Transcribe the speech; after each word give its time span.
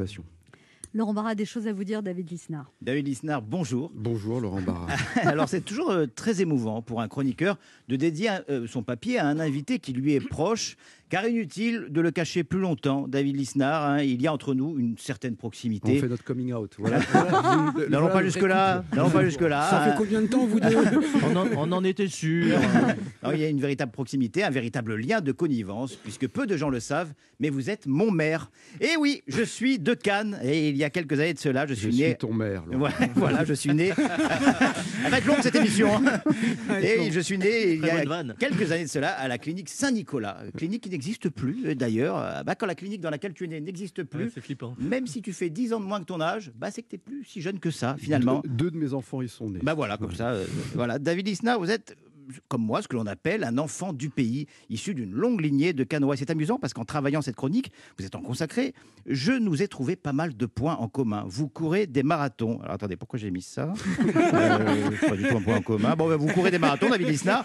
motivation. 0.00 0.24
Laurent 0.92 1.14
Barra 1.14 1.30
a 1.30 1.34
des 1.36 1.44
choses 1.44 1.68
à 1.68 1.72
vous 1.72 1.84
dire, 1.84 2.02
David 2.02 2.28
Lisnard. 2.30 2.72
David 2.82 3.06
Lisnard, 3.06 3.42
bonjour. 3.42 3.92
Bonjour 3.94 4.40
Laurent 4.40 4.60
Barra. 4.60 4.88
Alors 5.22 5.48
c'est 5.48 5.60
toujours 5.60 5.90
euh, 5.90 6.06
très 6.06 6.40
émouvant 6.40 6.82
pour 6.82 7.00
un 7.00 7.06
chroniqueur 7.06 7.58
de 7.86 7.94
dédier 7.94 8.30
euh, 8.48 8.66
son 8.66 8.82
papier 8.82 9.18
à 9.20 9.26
un 9.26 9.38
invité 9.38 9.78
qui 9.78 9.92
lui 9.92 10.14
est 10.14 10.20
proche 10.20 10.76
car 11.10 11.26
inutile 11.26 11.86
de 11.90 12.00
le 12.00 12.10
cacher 12.12 12.44
plus 12.44 12.60
longtemps, 12.60 13.06
David 13.08 13.36
Lisnard, 13.36 13.84
hein, 13.84 14.02
il 14.02 14.22
y 14.22 14.26
a 14.28 14.32
entre 14.32 14.54
nous 14.54 14.78
une 14.78 14.96
certaine 14.96 15.34
proximité. 15.36 15.96
On 15.96 16.00
fait 16.00 16.08
notre 16.08 16.24
coming 16.24 16.52
out. 16.52 16.72
Voilà. 16.78 17.00
N'allons 17.90 18.08
pas 18.08 18.22
jusque-là. 18.22 18.84
N'allons 18.94 19.10
pas 19.10 19.24
jusque-là. 19.24 19.68
Ça 19.68 19.80
fait 19.90 19.98
combien 19.98 20.22
de 20.22 20.28
temps, 20.28 20.46
vous 20.46 20.60
deux 20.60 20.68
on, 21.24 21.36
en, 21.36 21.46
on 21.56 21.72
en 21.72 21.84
était 21.84 22.06
sûr. 22.06 22.56
Alors, 23.22 23.34
il 23.34 23.40
y 23.40 23.44
a 23.44 23.48
une 23.48 23.60
véritable 23.60 23.90
proximité, 23.92 24.44
un 24.44 24.50
véritable 24.50 24.94
lien 24.96 25.20
de 25.20 25.32
connivence, 25.32 25.96
puisque 25.96 26.28
peu 26.28 26.46
de 26.46 26.56
gens 26.56 26.70
le 26.70 26.80
savent, 26.80 27.12
mais 27.40 27.50
vous 27.50 27.70
êtes 27.70 27.86
mon 27.86 28.10
maire. 28.12 28.50
Et 28.80 28.96
oui, 28.98 29.22
je 29.26 29.42
suis 29.42 29.78
de 29.80 29.94
Cannes, 29.94 30.38
et 30.44 30.68
il 30.68 30.76
y 30.76 30.84
a 30.84 30.90
quelques 30.90 31.18
années 31.18 31.34
de 31.34 31.38
cela, 31.40 31.66
je 31.66 31.74
suis 31.74 31.90
Je 31.92 31.98
né. 31.98 32.06
suis 32.10 32.16
ton 32.18 32.32
maire. 32.32 32.62
Laurent. 32.70 32.84
Ouais, 32.84 33.10
voilà, 33.16 33.44
je 33.44 33.54
suis 33.54 33.74
né. 33.74 33.92
Elle 35.04 35.10
va 35.10 35.18
être 35.18 35.26
longue 35.26 35.40
cette 35.42 35.56
émission. 35.56 35.88
hein. 35.96 36.20
Et 36.80 37.10
je 37.10 37.20
suis 37.20 37.36
né 37.36 37.72
il 37.74 37.84
y 37.84 37.90
a 37.90 38.04
quelques 38.38 38.70
années 38.70 38.84
de 38.84 38.88
cela 38.88 39.10
à 39.10 39.26
la 39.26 39.38
clinique 39.38 39.68
Saint-Nicolas. 39.68 40.38
Clinique 40.56 40.82
qui 40.82 40.99
n'existe 41.00 41.30
plus 41.30 41.66
euh, 41.66 41.74
d'ailleurs. 41.74 42.18
Euh, 42.18 42.42
Bah, 42.42 42.54
quand 42.54 42.66
la 42.66 42.74
clinique 42.74 43.00
dans 43.00 43.10
laquelle 43.10 43.32
tu 43.32 43.44
es 43.44 43.48
né 43.48 43.60
n'existe 43.60 44.02
plus, 44.04 44.24
Ouais, 44.24 44.30
c'est 44.34 44.40
flippant. 44.42 44.74
même 44.78 45.06
si 45.06 45.22
tu 45.22 45.32
fais 45.32 45.48
10 45.50 45.72
ans 45.72 45.80
de 45.80 45.86
moins 45.86 46.00
que 46.00 46.04
ton 46.04 46.20
âge, 46.20 46.52
bah, 46.54 46.70
c'est 46.70 46.82
que 46.82 46.88
tu 46.88 46.96
n'es 46.96 46.98
plus 46.98 47.24
si 47.24 47.40
jeune 47.40 47.58
que 47.58 47.70
ça 47.70 47.96
finalement. 47.98 48.40
Deux, 48.44 48.50
deux 48.50 48.70
de 48.72 48.76
mes 48.76 48.92
enfants 48.94 49.22
y 49.22 49.28
sont 49.28 49.48
nés. 49.50 49.60
Bah 49.62 49.74
voilà, 49.74 49.96
comme 49.96 50.14
ça. 50.14 50.30
euh, 50.32 50.44
voilà. 50.74 50.98
David 50.98 51.26
Isna, 51.28 51.56
vous 51.56 51.70
êtes 51.70 51.96
comme 52.48 52.62
moi, 52.62 52.82
ce 52.82 52.88
que 52.88 52.96
l'on 52.96 53.06
appelle 53.06 53.44
un 53.44 53.58
enfant 53.58 53.92
du 53.92 54.10
pays, 54.10 54.46
issu 54.68 54.94
d'une 54.94 55.12
longue 55.12 55.40
lignée 55.40 55.72
de 55.72 55.84
canoës. 55.84 56.16
C'est 56.18 56.30
amusant 56.30 56.58
parce 56.58 56.72
qu'en 56.74 56.84
travaillant 56.84 57.22
cette 57.22 57.36
chronique, 57.36 57.72
vous 57.98 58.04
êtes 58.04 58.14
en 58.14 58.20
consacré, 58.22 58.74
je 59.06 59.32
nous 59.32 59.62
ai 59.62 59.68
trouvé 59.68 59.96
pas 59.96 60.12
mal 60.12 60.36
de 60.36 60.46
points 60.46 60.74
en 60.76 60.88
commun. 60.88 61.24
Vous 61.26 61.48
courez 61.48 61.86
des 61.86 62.02
marathons. 62.02 62.60
Alors 62.62 62.74
attendez, 62.74 62.96
pourquoi 62.96 63.18
j'ai 63.18 63.30
mis 63.30 63.42
ça? 63.42 63.72
Euh, 64.32 64.90
Pas 65.08 65.16
du 65.16 65.24
tout 65.28 65.36
un 65.36 65.40
point 65.42 65.56
en 65.56 65.62
commun. 65.62 65.94
Bon, 65.96 66.08
bah, 66.08 66.16
vous 66.16 66.28
courez 66.28 66.50
des 66.50 66.58
marathons, 66.58 66.88
David 66.88 67.08
Isna. 67.08 67.42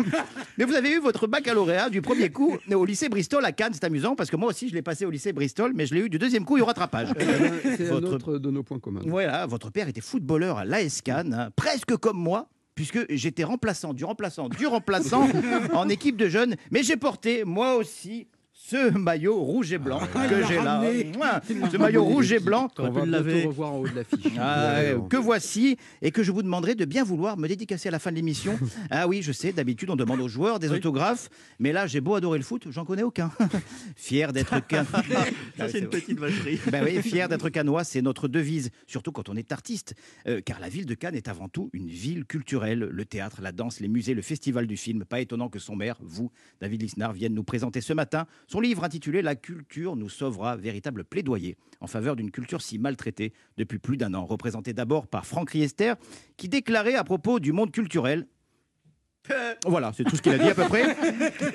Mais 0.58 0.64
vous 0.64 0.74
avez 0.74 0.90
eu 0.92 1.00
votre 1.00 1.26
baccalauréat 1.26 1.90
du 1.90 2.00
premier 2.02 2.30
coup 2.30 2.56
au 2.72 2.84
lycée 2.84 3.08
Bristol 3.08 3.44
à 3.44 3.52
Cannes. 3.52 3.72
C'est 3.74 3.84
amusant 3.84 4.14
parce 4.16 4.30
que 4.30 4.36
moi 4.36 4.48
aussi, 4.48 4.68
je 4.68 4.74
l'ai 4.74 4.82
passé 4.82 5.04
au 5.04 5.10
lycée 5.10 5.32
Bristol, 5.32 5.72
mais 5.74 5.86
je 5.86 5.94
l'ai 5.94 6.00
eu 6.02 6.08
du 6.08 6.18
deuxième 6.18 6.44
coup 6.44 6.56
et 6.56 6.60
au 6.62 6.64
rattrapage. 6.64 7.08
C'est 7.76 7.90
un 7.90 8.02
autre 8.02 8.38
de 8.38 8.50
nos 8.50 8.62
points 8.62 8.78
communs. 8.78 9.02
Voilà, 9.06 9.46
votre 9.46 9.70
père 9.70 9.88
était 9.88 10.00
footballeur 10.00 10.58
à 10.58 10.64
l'AS 10.64 11.02
Cannes, 11.02 11.34
hein, 11.34 11.50
presque 11.54 11.96
comme 11.96 12.18
moi. 12.18 12.48
Puisque 12.76 13.10
j'étais 13.12 13.42
remplaçant, 13.42 13.94
du 13.94 14.04
remplaçant, 14.04 14.48
du 14.48 14.66
remplaçant 14.66 15.26
en 15.72 15.88
équipe 15.88 16.16
de 16.16 16.28
jeunes, 16.28 16.56
mais 16.70 16.82
j'ai 16.84 16.96
porté 16.96 17.42
moi 17.44 17.74
aussi 17.74 18.28
ce 18.58 18.90
maillot 18.98 19.36
rouge 19.38 19.72
et 19.72 19.78
blanc 19.78 20.00
que 20.28 20.44
j'ai 20.48 20.56
là. 20.56 20.82
Ce 21.70 21.76
maillot 21.76 22.02
rouge 22.04 22.32
et 22.32 22.40
blanc 22.40 22.68
On 22.78 22.90
va 22.90 23.04
le 23.04 23.46
revoir 23.46 23.74
en 23.74 23.78
haut 23.78 23.86
de 23.88 23.94
l'affiche. 23.94 24.32
ah, 24.40 24.80
que 25.08 25.16
voici 25.16 25.76
et 26.02 26.10
que 26.10 26.22
je 26.24 26.32
vous 26.32 26.42
demanderai 26.42 26.74
de 26.74 26.84
bien 26.84 27.04
vouloir 27.04 27.36
me 27.36 27.46
dédicacer 27.46 27.88
à 27.88 27.92
la 27.92 27.98
fin 27.98 28.10
de 28.10 28.16
l'émission. 28.16 28.58
Ah 28.90 29.06
oui, 29.08 29.20
je 29.22 29.30
sais, 29.32 29.52
d'habitude 29.52 29.90
on 29.90 29.96
demande 29.96 30.20
aux 30.20 30.28
joueurs 30.28 30.58
des 30.58 30.68
Oui. 30.70 30.76
autographes, 30.76 31.28
mais 31.58 31.72
là 31.72 31.86
j'ai 31.86 32.00
beau 32.00 32.14
adorer 32.14 32.38
le 32.38 32.44
foot, 32.44 32.66
j'en 32.70 32.84
connais 32.84 33.02
aucun. 33.02 33.30
Fier 33.96 34.32
d'être 34.32 34.66
qu'un. 34.66 34.84
Ça, 35.56 35.68
c'est 35.68 35.78
une 35.80 35.88
petite 35.88 36.18
vacherie. 36.18 36.58
Ben 36.70 36.82
oui, 36.84 37.00
fier 37.02 37.28
d'être 37.28 37.48
canois, 37.50 37.84
c'est 37.84 38.02
notre 38.02 38.26
devise, 38.28 38.70
surtout 38.86 39.12
quand 39.12 39.28
on 39.28 39.36
est 39.36 39.52
artiste, 39.52 39.94
Euh, 40.26 40.40
car 40.44 40.60
la 40.60 40.68
ville 40.68 40.86
de 40.86 40.94
Cannes 40.94 41.14
est 41.14 41.28
avant 41.28 41.48
tout 41.48 41.68
une 41.72 41.88
ville 41.88 42.24
culturelle. 42.24 42.78
Le 42.80 43.04
théâtre, 43.04 43.40
la 43.42 43.52
danse, 43.52 43.80
les 43.80 43.88
musées, 43.88 44.14
le 44.14 44.22
festival 44.22 44.66
du 44.66 44.76
film. 44.76 45.04
Pas 45.04 45.20
étonnant 45.20 45.48
que 45.48 45.58
son 45.58 45.76
maire, 45.76 45.96
vous, 46.00 46.30
David 46.60 46.82
Lisnard, 46.82 47.12
vienne 47.12 47.34
nous 47.34 47.44
présenter 47.44 47.80
ce 47.80 47.92
matin 47.92 48.26
son 48.46 48.60
livre 48.60 48.84
intitulé 48.84 49.22
La 49.22 49.34
culture 49.34 49.96
nous 49.96 50.08
sauvera, 50.08 50.56
véritable 50.56 51.04
plaidoyer 51.04 51.56
en 51.80 51.86
faveur 51.86 52.16
d'une 52.16 52.30
culture 52.30 52.62
si 52.62 52.78
maltraitée 52.78 53.32
depuis 53.56 53.78
plus 53.78 53.96
d'un 53.96 54.14
an, 54.14 54.24
représenté 54.24 54.72
d'abord 54.72 55.06
par 55.06 55.26
Franck 55.26 55.50
Riester, 55.50 55.94
qui 56.36 56.48
déclarait 56.48 56.94
à 56.94 57.04
propos 57.04 57.40
du 57.40 57.52
monde 57.52 57.72
culturel 57.72 58.26
voilà, 59.66 59.92
c'est 59.92 60.04
tout 60.04 60.14
ce 60.14 60.22
qu'il 60.22 60.32
a 60.32 60.38
dit 60.38 60.48
à 60.48 60.54
peu 60.54 60.64
près. 60.64 60.96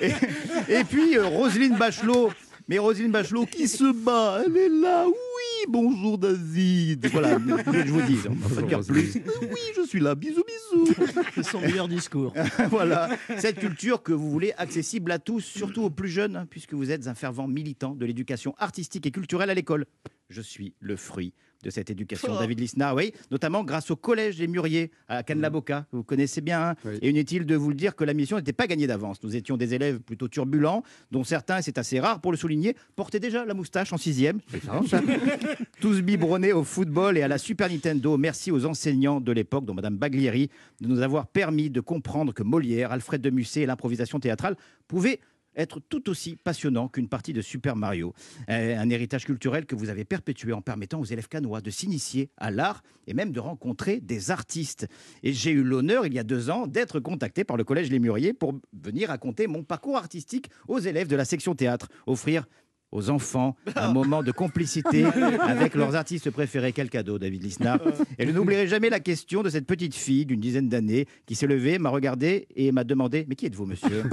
Et, 0.02 0.80
et 0.80 0.84
puis 0.84 1.16
euh, 1.16 1.26
Roselyne 1.26 1.76
Bachelot, 1.76 2.30
mais 2.68 2.78
Roselyne 2.78 3.10
Bachelot 3.10 3.46
qui 3.46 3.68
se 3.68 3.92
bat, 3.92 4.42
elle 4.44 4.56
est 4.56 4.68
là, 4.68 5.06
oui, 5.06 5.66
bonjour 5.68 6.18
David. 6.18 7.06
Voilà, 7.08 7.38
je 7.38 7.90
vous 7.90 8.02
dis, 8.02 8.18
on 8.28 8.34
va 8.34 8.60
pas 8.60 8.66
dire 8.66 8.80
plus. 8.80 9.14
Oui, 9.42 9.60
je 9.76 9.86
suis 9.86 10.00
là, 10.00 10.14
bisous, 10.14 10.44
bisous. 10.44 10.94
C'est 11.34 11.42
son 11.42 11.60
meilleur 11.60 11.88
discours. 11.88 12.32
voilà, 12.70 13.10
cette 13.38 13.58
culture 13.58 14.02
que 14.02 14.12
vous 14.12 14.30
voulez 14.30 14.52
accessible 14.56 15.10
à 15.12 15.18
tous, 15.18 15.40
surtout 15.40 15.82
aux 15.82 15.90
plus 15.90 16.08
jeunes, 16.08 16.36
hein, 16.36 16.46
puisque 16.48 16.74
vous 16.74 16.90
êtes 16.90 17.06
un 17.08 17.14
fervent 17.14 17.48
militant 17.48 17.94
de 17.94 18.06
l'éducation 18.06 18.54
artistique 18.58 19.06
et 19.06 19.10
culturelle 19.10 19.50
à 19.50 19.54
l'école. 19.54 19.86
Je 20.32 20.40
suis 20.40 20.74
le 20.80 20.96
fruit 20.96 21.32
de 21.62 21.70
cette 21.70 21.90
éducation, 21.90 22.32
Oh. 22.34 22.38
David 22.40 22.58
Lisnard, 22.58 22.96
oui, 22.96 23.12
notamment 23.30 23.62
grâce 23.62 23.88
au 23.92 23.96
collège 23.96 24.36
des 24.36 24.48
Mûriers 24.48 24.90
à 25.06 25.22
Cannes-la-Boca, 25.22 25.86
que 25.92 25.96
vous 25.96 26.02
connaissez 26.02 26.40
bien. 26.40 26.70
hein. 26.70 26.74
Oui. 26.84 26.98
Et 27.02 27.10
inutile 27.10 27.46
de 27.46 27.54
vous 27.54 27.68
le 27.68 27.76
dire 27.76 27.94
que 27.94 28.02
la 28.02 28.14
mission 28.14 28.36
n'était 28.36 28.52
pas 28.52 28.66
gagnée 28.66 28.88
d'avance. 28.88 29.22
Nous 29.22 29.36
étions 29.36 29.56
des 29.56 29.72
élèves 29.72 30.00
plutôt 30.00 30.26
turbulents, 30.26 30.82
dont 31.12 31.22
certains, 31.22 31.58
et 31.58 31.62
c'est 31.62 31.78
assez 31.78 32.00
rare 32.00 32.20
pour 32.20 32.32
le 32.32 32.36
souligner, 32.36 32.74
portaient 32.96 33.20
déjà 33.20 33.44
la 33.44 33.54
moustache 33.54 33.92
en 33.92 33.96
sixième. 33.96 34.40
Tous 35.80 36.00
biberonnés 36.02 36.52
au 36.52 36.64
football 36.64 37.16
et 37.18 37.22
à 37.22 37.28
la 37.28 37.38
Super 37.38 37.68
Nintendo. 37.70 38.16
Merci 38.16 38.50
aux 38.50 38.64
enseignants 38.66 39.20
de 39.20 39.32
l'époque, 39.32 39.64
dont 39.64 39.74
Madame 39.74 39.96
Baglieri, 39.96 40.48
de 40.80 40.88
nous 40.88 41.00
avoir 41.00 41.26
permis 41.28 41.70
de 41.70 41.80
comprendre 41.80 42.32
que 42.32 42.42
Molière, 42.42 42.92
Alfred 42.92 43.20
de 43.20 43.30
Musset 43.30 43.62
et 43.62 43.66
l'improvisation 43.66 44.18
théâtrale 44.18 44.56
pouvaient 44.88 45.20
être 45.56 45.80
tout 45.80 46.08
aussi 46.10 46.36
passionnants 46.36 46.88
qu'une 46.88 47.08
partie 47.08 47.32
de 47.32 47.42
Super 47.42 47.76
Mario. 47.76 48.14
Euh, 48.48 48.78
un 48.78 48.90
héritage 48.90 49.24
culturel 49.24 49.66
que 49.66 49.74
vous 49.74 49.90
avez 49.90 50.04
perpétué 50.04 50.52
en 50.52 50.62
permettant 50.62 51.00
aux 51.00 51.04
élèves 51.04 51.28
canois 51.28 51.60
de 51.60 51.70
s'initier 51.70 52.30
à 52.36 52.50
l'art 52.50 52.82
et 53.06 53.14
même 53.14 53.32
de 53.32 53.40
rencontrer 53.40 54.00
des 54.00 54.30
artistes. 54.30 54.86
Et 55.22 55.32
j'ai 55.32 55.50
eu 55.50 55.62
l'honneur, 55.62 56.06
il 56.06 56.14
y 56.14 56.18
a 56.18 56.24
deux 56.24 56.50
ans, 56.50 56.66
d'être 56.66 57.00
contacté 57.00 57.44
par 57.44 57.56
le 57.56 57.64
Collège 57.64 57.90
Les 57.90 57.98
Mûriers 57.98 58.32
pour 58.32 58.54
venir 58.72 59.08
raconter 59.08 59.46
mon 59.46 59.62
parcours 59.62 59.96
artistique 59.96 60.48
aux 60.68 60.78
élèves 60.78 61.08
de 61.08 61.16
la 61.16 61.24
section 61.24 61.54
théâtre, 61.54 61.88
offrir 62.06 62.46
aux 62.92 63.10
enfants 63.10 63.56
un 63.74 63.92
moment 63.92 64.22
de 64.22 64.30
complicité 64.30 65.04
avec 65.40 65.74
leurs 65.74 65.96
artistes 65.96 66.30
préférés. 66.30 66.72
Quel 66.72 66.90
cadeau, 66.90 67.18
David 67.18 67.42
Lisnard. 67.42 67.80
Et 68.18 68.26
je 68.26 68.30
n'oublierai 68.30 68.68
jamais 68.68 68.90
la 68.90 69.00
question 69.00 69.42
de 69.42 69.50
cette 69.50 69.66
petite 69.66 69.94
fille 69.94 70.26
d'une 70.26 70.40
dizaine 70.40 70.68
d'années 70.68 71.06
qui 71.26 71.34
s'est 71.34 71.46
levée, 71.46 71.78
m'a 71.78 71.88
regardé 71.88 72.46
et 72.54 72.70
m'a 72.70 72.84
demandé 72.84 73.24
Mais 73.28 73.34
qui 73.34 73.46
êtes-vous, 73.46 73.66
monsieur? 73.66 74.04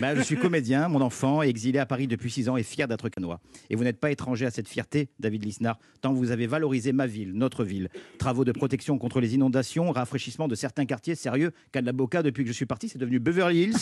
Bah, 0.00 0.14
je 0.14 0.20
suis 0.20 0.36
comédien, 0.36 0.88
mon 0.88 1.00
enfant 1.00 1.42
est 1.42 1.48
exilé 1.48 1.78
à 1.78 1.86
Paris 1.86 2.06
depuis 2.06 2.30
six 2.30 2.48
ans 2.48 2.56
et 2.56 2.62
fier 2.62 2.86
d'être 2.86 3.08
canois. 3.08 3.40
Et 3.70 3.76
vous 3.76 3.84
n'êtes 3.84 3.98
pas 3.98 4.10
étranger 4.10 4.44
à 4.44 4.50
cette 4.50 4.68
fierté, 4.68 5.08
David 5.18 5.44
Lisnard, 5.44 5.78
tant 6.02 6.12
vous 6.12 6.30
avez 6.30 6.46
valorisé 6.46 6.92
ma 6.92 7.06
ville, 7.06 7.32
notre 7.32 7.64
ville. 7.64 7.88
Travaux 8.18 8.44
de 8.44 8.52
protection 8.52 8.98
contre 8.98 9.20
les 9.20 9.34
inondations, 9.34 9.90
rafraîchissement 9.92 10.48
de 10.48 10.54
certains 10.54 10.84
quartiers, 10.84 11.14
sérieux, 11.14 11.52
Cannes-la-Boca, 11.72 12.22
depuis 12.22 12.44
que 12.44 12.48
je 12.48 12.54
suis 12.54 12.66
parti, 12.66 12.88
c'est 12.88 12.98
devenu 12.98 13.18
Beverly 13.18 13.62
Hills. 13.62 13.76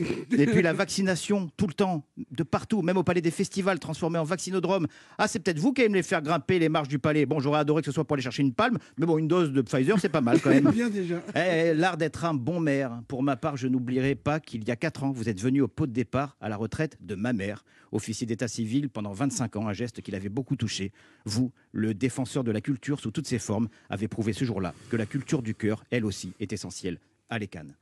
et 0.38 0.46
puis 0.46 0.60
la 0.60 0.72
vaccination, 0.72 1.48
tout 1.56 1.66
le 1.66 1.74
temps, 1.74 2.04
de 2.30 2.42
partout, 2.42 2.82
même 2.82 2.96
au 2.96 3.02
palais 3.02 3.22
des 3.22 3.30
festivals, 3.30 3.78
transformé 3.78 4.18
en 4.18 4.24
vaccinodrome. 4.24 4.86
Ah, 5.18 5.28
c'est 5.28 5.38
peut-être 5.38 5.58
vous 5.58 5.72
qui 5.72 5.88
me 5.88 5.94
les 5.94 6.02
faire 6.02 6.20
grimper 6.20 6.58
les 6.58 6.68
marches 6.68 6.88
du 6.88 6.98
palais. 6.98 7.24
Bon, 7.26 7.40
j'aurais 7.40 7.60
adoré 7.60 7.80
que 7.80 7.86
ce 7.86 7.92
soit 7.92 8.04
pour 8.04 8.14
aller 8.14 8.22
chercher 8.22 8.42
une 8.42 8.52
palme, 8.52 8.76
mais 8.98 9.06
bon, 9.06 9.16
une 9.16 9.28
dose 9.28 9.50
de 9.52 9.62
Pfizer, 9.62 9.98
c'est 9.98 10.08
pas 10.08 10.20
mal 10.20 10.40
quand 10.40 10.50
même. 10.62 10.70
Bien 10.70 10.90
déjà. 10.90 11.22
Eh, 11.34 11.38
eh, 11.70 11.74
L'art 11.74 11.96
d'être 11.96 12.24
un 12.24 12.34
bon 12.34 12.60
maire. 12.60 13.00
Pour 13.08 13.22
ma 13.22 13.36
part, 13.36 13.56
je 13.56 13.68
n'oublierai 13.68 14.14
pas 14.14 14.40
qu'il 14.40 14.66
y 14.66 14.70
a 14.70 14.76
4 14.76 15.04
ans, 15.04 15.10
vous 15.10 15.28
êtes 15.28 15.40
venu 15.40 15.53
au 15.60 15.68
pot 15.68 15.86
de 15.86 15.92
départ 15.92 16.36
à 16.40 16.48
la 16.48 16.56
retraite 16.56 16.96
de 17.00 17.14
ma 17.14 17.32
mère, 17.32 17.64
officier 17.92 18.26
d'état 18.26 18.48
civil 18.48 18.88
pendant 18.90 19.12
25 19.12 19.56
ans, 19.56 19.68
un 19.68 19.72
geste 19.72 20.00
qui 20.00 20.10
l'avait 20.10 20.28
beaucoup 20.28 20.56
touché. 20.56 20.92
Vous, 21.24 21.52
le 21.72 21.94
défenseur 21.94 22.44
de 22.44 22.50
la 22.50 22.60
culture 22.60 23.00
sous 23.00 23.10
toutes 23.10 23.26
ses 23.26 23.38
formes, 23.38 23.68
avez 23.90 24.08
prouvé 24.08 24.32
ce 24.32 24.44
jour-là 24.44 24.74
que 24.90 24.96
la 24.96 25.06
culture 25.06 25.42
du 25.42 25.54
cœur, 25.54 25.84
elle 25.90 26.04
aussi, 26.04 26.32
est 26.40 26.52
essentielle. 26.52 26.98
Allez, 27.28 27.48
Cannes. 27.48 27.74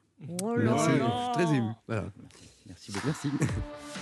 Oh 0.42 0.54
là 0.56 0.74
Merci, 0.74 0.98
là. 0.98 1.30
très 1.34 1.54
ému. 1.54 1.70
Voilà. 1.86 2.12
Merci 2.66 2.92
beaucoup. 2.92 3.06
Merci. 3.06 3.28